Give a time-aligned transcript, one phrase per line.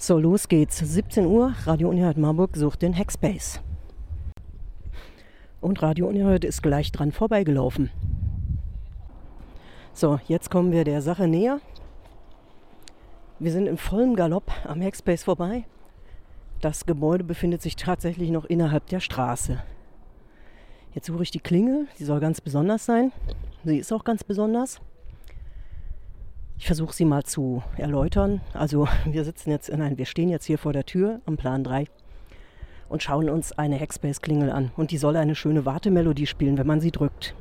[0.00, 0.78] So, los geht's.
[0.78, 3.60] 17 Uhr, Radio Unerhört Marburg sucht den Hackspace.
[5.60, 7.90] Und Radio Unerhört ist gleich dran vorbeigelaufen.
[9.92, 11.60] So, jetzt kommen wir der Sache näher.
[13.40, 15.64] Wir sind im vollen Galopp am Hackspace vorbei.
[16.60, 19.60] Das Gebäude befindet sich tatsächlich noch innerhalb der Straße.
[20.94, 23.10] Jetzt suche ich die Klingel, die soll ganz besonders sein.
[23.64, 24.80] Sie ist auch ganz besonders.
[26.60, 28.40] Ich versuche sie mal zu erläutern.
[28.52, 31.86] Also wir sitzen jetzt, nein, wir stehen jetzt hier vor der Tür am Plan 3
[32.88, 34.72] und schauen uns eine Hackspace-Klingel an.
[34.76, 37.34] Und die soll eine schöne Wartemelodie spielen, wenn man sie drückt.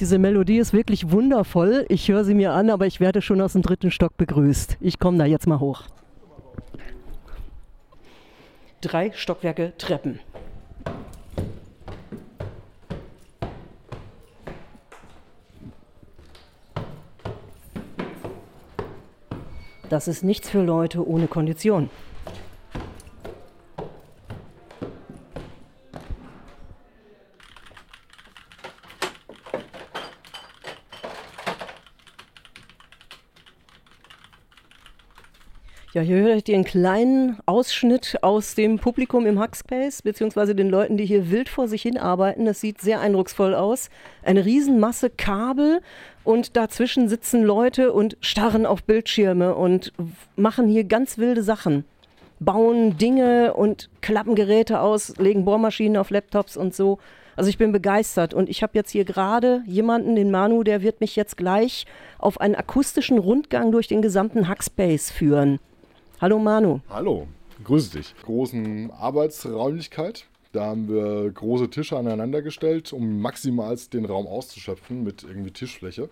[0.00, 1.84] Diese Melodie ist wirklich wundervoll.
[1.90, 4.78] Ich höre sie mir an, aber ich werde schon aus dem dritten Stock begrüßt.
[4.80, 5.82] Ich komme da jetzt mal hoch.
[8.80, 10.18] Drei Stockwerke Treppen.
[19.90, 21.90] Das ist nichts für Leute ohne Kondition.
[35.92, 40.96] Ja, hier hört ihr einen kleinen Ausschnitt aus dem Publikum im Hackspace, beziehungsweise den Leuten,
[40.96, 42.44] die hier wild vor sich hin arbeiten.
[42.44, 43.90] Das sieht sehr eindrucksvoll aus.
[44.22, 45.80] Eine Riesenmasse Kabel
[46.22, 49.92] und dazwischen sitzen Leute und starren auf Bildschirme und
[50.36, 51.84] machen hier ganz wilde Sachen.
[52.38, 56.98] Bauen Dinge und klappen Geräte aus, legen Bohrmaschinen auf Laptops und so.
[57.34, 61.00] Also ich bin begeistert und ich habe jetzt hier gerade jemanden, den Manu, der wird
[61.00, 61.84] mich jetzt gleich
[62.16, 65.58] auf einen akustischen Rundgang durch den gesamten Hackspace führen.
[66.20, 66.80] Hallo Manu.
[66.90, 67.28] Hallo,
[67.64, 68.14] grüße dich.
[68.24, 70.26] Großen Arbeitsräumlichkeit.
[70.52, 76.10] Da haben wir große Tische aneinander gestellt, um maximal den Raum auszuschöpfen mit irgendwie Tischfläche.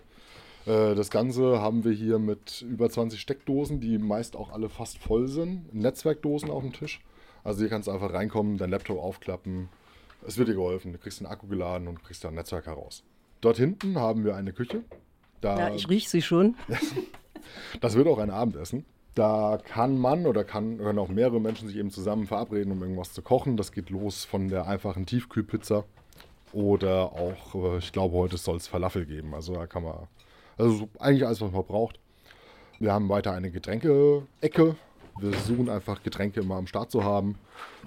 [0.64, 4.96] Äh, das Ganze haben wir hier mit über 20 Steckdosen, die meist auch alle fast
[4.96, 5.74] voll sind.
[5.74, 7.02] Netzwerkdosen auf dem Tisch.
[7.44, 9.68] Also hier kannst du einfach reinkommen, dein Laptop aufklappen.
[10.26, 10.94] Es wird dir geholfen.
[10.94, 13.04] Du kriegst den Akku geladen und kriegst dein Netzwerk heraus.
[13.42, 14.84] Dort hinten haben wir eine Küche.
[15.42, 16.56] Da ja, ich rieche sie schon.
[17.82, 18.86] das wird auch ein Abendessen.
[19.14, 23.12] Da kann man oder kann, können auch mehrere Menschen sich eben zusammen verabreden, um irgendwas
[23.12, 23.56] zu kochen.
[23.56, 25.84] Das geht los von der einfachen Tiefkühlpizza
[26.52, 29.34] oder auch, äh, ich glaube, heute soll es Falafel geben.
[29.34, 30.08] Also da kann man,
[30.56, 31.98] also eigentlich alles, was man braucht.
[32.78, 34.76] Wir haben weiter eine Getränke-Ecke.
[35.20, 37.36] Wir versuchen einfach Getränke immer am Start zu haben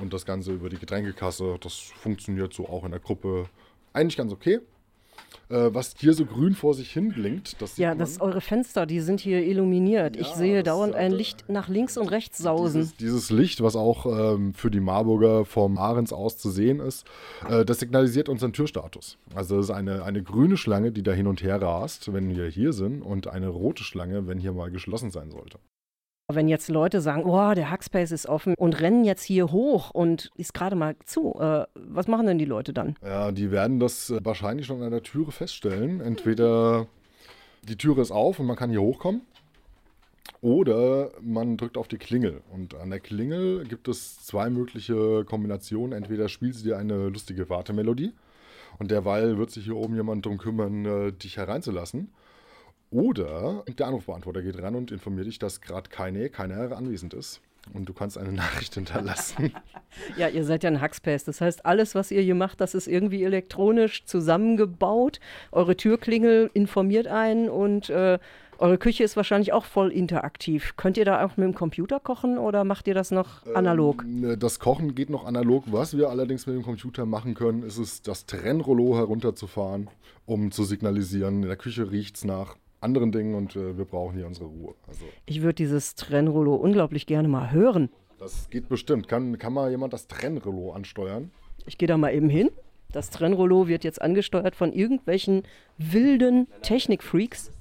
[0.02, 1.58] und das Ganze über die Getränkekasse.
[1.62, 3.46] Das funktioniert so auch in der Gruppe
[3.94, 4.60] eigentlich ganz okay
[5.52, 7.62] äh, was hier so grün vor sich hin blinkt.
[7.62, 10.16] Das ja, das eure Fenster, die sind hier illuminiert.
[10.16, 12.82] Ja, ich sehe dauernd ein Licht nach links und rechts sausen.
[12.82, 17.06] Dieses, dieses Licht, was auch ähm, für die Marburger vom Ahrens aus zu sehen ist,
[17.50, 19.18] äh, das signalisiert unseren Türstatus.
[19.36, 22.48] Also es ist eine, eine grüne Schlange, die da hin und her rast, wenn wir
[22.48, 25.60] hier sind, und eine rote Schlange, wenn hier mal geschlossen sein sollte.
[26.36, 30.32] Wenn jetzt Leute sagen, oh, der Hackspace ist offen und rennen jetzt hier hoch und
[30.36, 32.96] ist gerade mal zu, äh, was machen denn die Leute dann?
[33.04, 36.02] Ja, die werden das äh, wahrscheinlich schon an der Türe feststellen.
[36.02, 36.88] Entweder
[37.64, 39.22] die Türe ist auf und man kann hier hochkommen.
[40.42, 42.42] Oder man drückt auf die Klingel.
[42.52, 45.94] Und an der Klingel gibt es zwei mögliche Kombinationen.
[45.94, 48.12] Entweder spielt sie dir eine lustige Wartemelodie
[48.80, 52.10] und derweil wird sich hier oben jemand darum kümmern, äh, dich hereinzulassen.
[52.92, 57.42] Oder der Anrufbeantworter geht ran und informiert dich, dass gerade keine, keiner anwesend ist.
[57.74, 59.54] Und du kannst eine Nachricht hinterlassen.
[60.18, 61.24] ja, ihr seid ja ein Hackspace.
[61.24, 65.20] Das heißt, alles, was ihr hier macht, das ist irgendwie elektronisch zusammengebaut.
[65.52, 68.20] Eure Türklingel informiert einen und äh,
[68.58, 70.74] eure Küche ist wahrscheinlich auch voll interaktiv.
[70.76, 74.04] Könnt ihr da auch mit dem Computer kochen oder macht ihr das noch analog?
[74.04, 75.64] Ähm, das Kochen geht noch analog.
[75.68, 79.88] Was wir allerdings mit dem Computer machen können, ist es, das Trennrollo herunterzufahren,
[80.26, 84.16] um zu signalisieren, in der Küche riecht es nach anderen Dingen und äh, wir brauchen
[84.16, 84.76] hier unsere Ruhe.
[84.88, 87.90] Also, ich würde dieses Trennrollo unglaublich gerne mal hören.
[88.20, 89.08] Das geht bestimmt.
[89.08, 91.32] Kann, kann mal jemand das Trennrollo ansteuern?
[91.66, 92.50] Ich gehe da mal eben hin.
[92.92, 95.44] Das Trennrollo wird jetzt angesteuert von irgendwelchen
[95.78, 97.52] wilden Technikfreaks.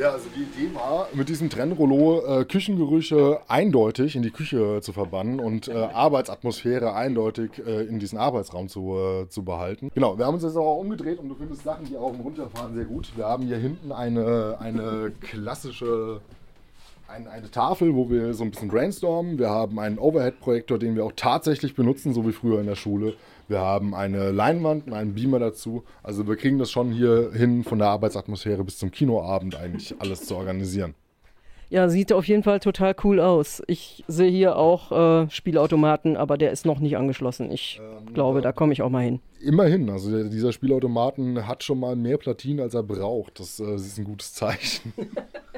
[0.00, 4.94] Ja, also die Idee war, mit diesem Trennrollo äh, Küchengerüche eindeutig in die Küche zu
[4.94, 9.90] verbannen und äh, Arbeitsatmosphäre eindeutig äh, in diesen Arbeitsraum zu, äh, zu behalten.
[9.94, 12.74] Genau, wir haben uns jetzt auch umgedreht und du findest Sachen, die auch im Runterfahren
[12.74, 13.12] sehr gut.
[13.14, 16.22] Wir haben hier hinten eine, eine klassische
[17.10, 19.38] ein, eine Tafel, wo wir so ein bisschen brainstormen.
[19.38, 23.14] Wir haben einen Overhead-Projektor, den wir auch tatsächlich benutzen, so wie früher in der Schule.
[23.48, 25.82] Wir haben eine Leinwand und einen Beamer dazu.
[26.02, 30.24] Also wir kriegen das schon hier hin, von der Arbeitsatmosphäre bis zum Kinoabend eigentlich alles
[30.24, 30.94] zu organisieren.
[31.68, 33.62] Ja, sieht auf jeden Fall total cool aus.
[33.68, 37.52] Ich sehe hier auch äh, Spielautomaten, aber der ist noch nicht angeschlossen.
[37.52, 39.20] Ich ähm, glaube, da komme ich auch mal hin.
[39.40, 43.38] Immerhin, also der, dieser Spielautomaten hat schon mal mehr Platinen, als er braucht.
[43.38, 44.92] Das, äh, das ist ein gutes Zeichen.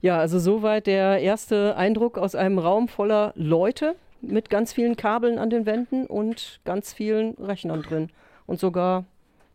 [0.00, 5.38] ja, also soweit der erste Eindruck aus einem Raum voller Leute mit ganz vielen Kabeln
[5.38, 8.10] an den Wänden und ganz vielen Rechnern drin.
[8.46, 9.04] Und sogar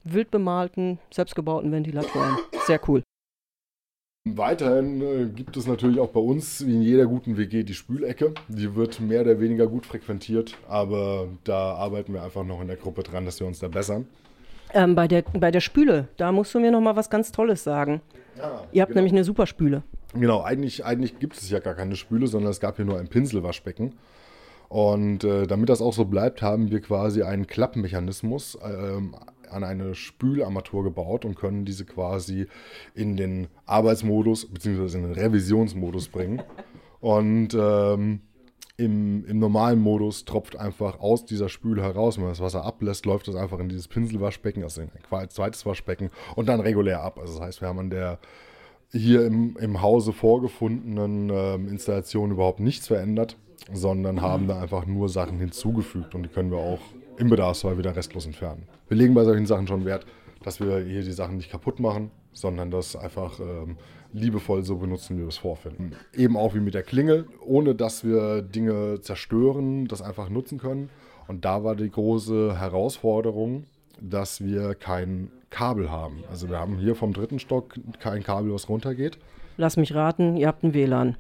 [0.04, 2.38] wild bemalten, selbstgebauten Ventilatoren.
[2.66, 3.04] Sehr cool.
[4.26, 8.34] Weiterhin äh, gibt es natürlich auch bei uns, wie in jeder guten WG, die Spülecke.
[8.48, 12.78] Die wird mehr oder weniger gut frequentiert, aber da arbeiten wir einfach noch in der
[12.78, 14.08] Gruppe dran, dass wir uns da bessern.
[14.74, 17.66] Ähm, bei, der, bei der Spüle, da musst du mir noch mal was ganz Tolles
[17.66, 18.02] sagen.
[18.38, 19.02] Ja, Ihr habt genau.
[19.02, 19.84] nämlich eine super Spüle.
[20.14, 23.08] Genau, eigentlich, eigentlich gibt es ja gar keine Spüle, sondern es gab hier nur ein
[23.08, 23.94] Pinselwaschbecken.
[24.70, 29.16] Und äh, damit das auch so bleibt, haben wir quasi einen Klappmechanismus ähm,
[29.50, 32.48] an eine Spülarmatur gebaut und können diese quasi
[32.96, 34.98] in den Arbeitsmodus bzw.
[34.98, 36.42] in den Revisionsmodus bringen.
[37.00, 38.22] Und ähm,
[38.78, 42.18] im, im, normalen Modus tropft einfach aus dieser Spüle heraus.
[42.18, 45.66] Wenn man das Wasser ablässt, läuft das einfach in dieses Pinselwaschbecken, also in ein zweites
[45.66, 47.20] Waschbecken und dann regulär ab.
[47.20, 48.18] Also das heißt, wir haben an der
[48.94, 53.38] hier im, im Hause vorgefundenen äh, Installation überhaupt nichts verändert,
[53.74, 56.80] sondern haben da einfach nur Sachen hinzugefügt und die können wir auch
[57.18, 58.64] im Bedarfsfall wieder restlos entfernen.
[58.88, 60.06] Wir legen bei solchen Sachen schon Wert,
[60.44, 63.78] dass wir hier die Sachen nicht kaputt machen, sondern das einfach ähm,
[64.12, 65.94] liebevoll so benutzen, wie wir es vorfinden.
[66.14, 70.90] Eben auch wie mit der Klingel, ohne dass wir Dinge zerstören, das einfach nutzen können.
[71.28, 73.66] Und da war die große Herausforderung,
[74.02, 76.24] dass wir kein Kabel haben.
[76.30, 79.18] Also wir haben hier vom dritten Stock kein Kabel, was runtergeht.
[79.58, 81.16] Lass mich raten, ihr habt ein WLAN.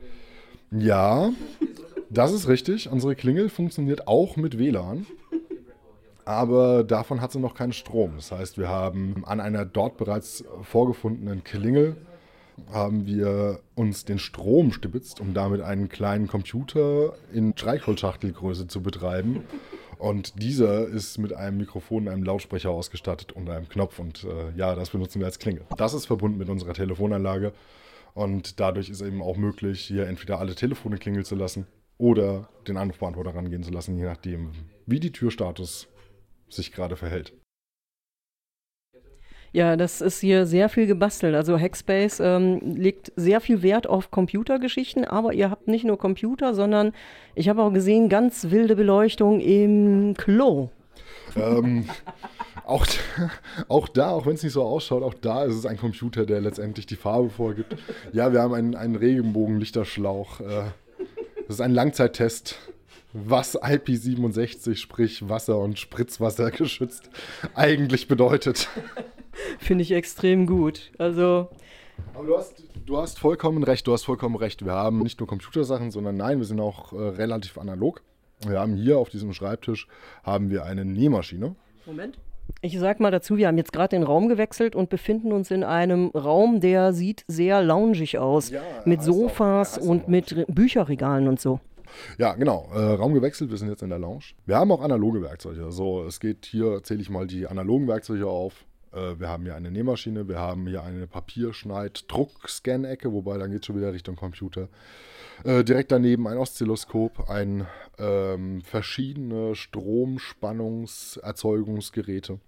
[0.71, 1.31] Ja,
[2.09, 2.89] das ist richtig.
[2.89, 5.06] Unsere Klingel funktioniert auch mit WLAN
[6.25, 8.13] aber davon hat sie noch keinen Strom.
[8.15, 11.97] Das heißt, wir haben an einer dort bereits vorgefundenen Klingel
[12.71, 19.44] haben wir uns den Strom stibitzt, um damit einen kleinen Computer in Streichholzschachtelgröße zu betreiben.
[19.97, 24.00] Und dieser ist mit einem Mikrofon, einem Lautsprecher ausgestattet und einem Knopf.
[24.00, 25.65] Und äh, ja, das benutzen wir als Klingel.
[25.77, 27.53] Das ist verbunden mit unserer Telefonanlage.
[28.13, 31.67] Und dadurch ist eben auch möglich, hier entweder alle Telefone klingeln zu lassen
[31.97, 34.51] oder den Anrufbeantworter rangehen zu lassen, je nachdem,
[34.85, 35.88] wie die Türstatus
[36.50, 37.33] sich gerade verhält.
[39.53, 41.35] Ja, das ist hier sehr viel gebastelt.
[41.35, 46.55] Also Hackspace ähm, legt sehr viel Wert auf Computergeschichten, aber ihr habt nicht nur Computer,
[46.55, 46.91] sondern
[47.35, 50.69] ich habe auch gesehen, ganz wilde Beleuchtung im Klo.
[51.35, 51.88] ähm,
[52.65, 52.83] auch,
[53.67, 56.41] auch da, auch wenn es nicht so ausschaut, auch da ist es ein Computer, der
[56.41, 57.75] letztendlich die Farbe vorgibt.
[58.11, 60.39] Ja, wir haben einen, einen Regenbogenlichterschlauch.
[60.39, 60.63] Äh,
[61.47, 62.57] das ist ein Langzeittest
[63.13, 67.09] was IP67, sprich Wasser- und Spritzwasser geschützt,
[67.53, 68.67] eigentlich bedeutet.
[69.59, 70.91] Finde ich extrem gut.
[70.97, 71.50] Also.
[72.13, 74.65] Aber du hast, du hast vollkommen recht, du hast vollkommen recht.
[74.65, 78.01] Wir haben nicht nur Computersachen, sondern nein, wir sind auch äh, relativ analog.
[78.47, 79.88] Wir haben hier auf diesem Schreibtisch
[80.24, 81.56] haben wir eine Nähmaschine.
[81.85, 82.18] Moment.
[82.62, 85.63] Ich sag mal dazu, wir haben jetzt gerade den Raum gewechselt und befinden uns in
[85.63, 88.50] einem Raum, der sieht sehr loungig aus.
[88.50, 91.59] Ja, mit Sofas auch, und mit Bücherregalen und so.
[92.18, 92.69] Ja, genau.
[92.74, 94.24] Äh, Raum gewechselt, wir sind jetzt in der Lounge.
[94.45, 95.71] Wir haben auch analoge Werkzeuge.
[95.71, 98.65] So, es geht hier, zähle ich mal die analogen Werkzeuge auf.
[98.93, 103.67] Äh, wir haben hier eine Nähmaschine, wir haben hier eine Papierschneid-Druck-Scan-Ecke, wobei dann geht es
[103.67, 104.67] schon wieder Richtung Computer.
[105.43, 107.65] Äh, direkt daneben ein Oszilloskop, ein
[107.97, 112.39] ähm, verschiedene Stromspannungserzeugungsgeräte.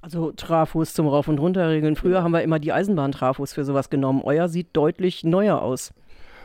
[0.00, 1.96] Also Trafos zum Rauf- und Runterregeln.
[1.96, 4.22] Früher haben wir immer die Eisenbahntrafos für sowas genommen.
[4.22, 5.92] Euer sieht deutlich neuer aus.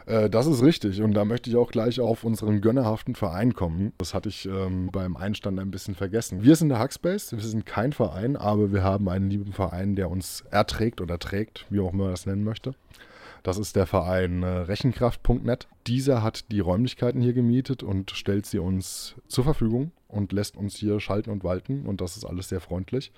[0.05, 3.93] Äh, das ist richtig und da möchte ich auch gleich auf unseren gönnerhaften Verein kommen.
[3.97, 6.43] Das hatte ich ähm, beim Einstand ein bisschen vergessen.
[6.43, 10.09] Wir sind der Hackspace, wir sind kein Verein, aber wir haben einen lieben Verein, der
[10.09, 12.73] uns erträgt oder trägt, wie auch immer man das nennen möchte.
[13.43, 15.67] Das ist der Verein äh, Rechenkraft.net.
[15.87, 20.75] Dieser hat die Räumlichkeiten hier gemietet und stellt sie uns zur Verfügung und lässt uns
[20.75, 23.11] hier schalten und walten und das ist alles sehr freundlich.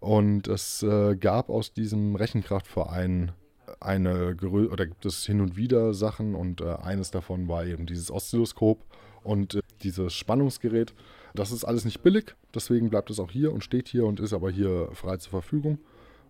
[0.00, 3.32] Und es äh, gab aus diesem Rechenkraftverein
[3.80, 7.86] eine Gerö oder gibt es hin und wieder Sachen und äh, eines davon war eben
[7.86, 8.84] dieses Oszilloskop
[9.22, 10.94] und äh, dieses Spannungsgerät.
[11.34, 14.32] Das ist alles nicht billig, deswegen bleibt es auch hier und steht hier und ist
[14.32, 15.78] aber hier frei zur Verfügung.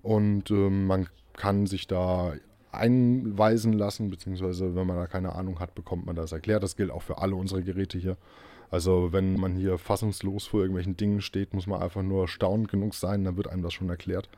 [0.03, 2.35] Und äh, man kann sich da
[2.73, 6.63] einweisen lassen, beziehungsweise wenn man da keine Ahnung hat, bekommt man das erklärt.
[6.63, 8.17] Das gilt auch für alle unsere Geräte hier.
[8.71, 12.95] Also wenn man hier fassungslos vor irgendwelchen Dingen steht, muss man einfach nur staunend genug
[12.95, 14.29] sein, dann wird einem das schon erklärt.